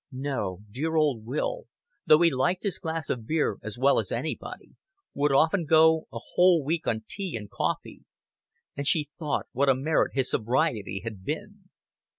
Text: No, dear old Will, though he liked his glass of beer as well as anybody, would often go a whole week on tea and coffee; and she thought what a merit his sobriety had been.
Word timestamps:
No, 0.11 0.61
dear 0.71 0.95
old 0.95 1.25
Will, 1.25 1.65
though 2.07 2.19
he 2.21 2.31
liked 2.31 2.63
his 2.63 2.79
glass 2.79 3.07
of 3.11 3.27
beer 3.27 3.59
as 3.61 3.77
well 3.77 3.99
as 3.99 4.11
anybody, 4.11 4.71
would 5.13 5.31
often 5.31 5.63
go 5.65 6.07
a 6.11 6.17
whole 6.33 6.63
week 6.63 6.87
on 6.87 7.03
tea 7.07 7.35
and 7.37 7.51
coffee; 7.51 8.03
and 8.75 8.87
she 8.87 9.03
thought 9.03 9.45
what 9.51 9.69
a 9.69 9.75
merit 9.75 10.13
his 10.15 10.31
sobriety 10.31 11.01
had 11.03 11.23
been. 11.23 11.69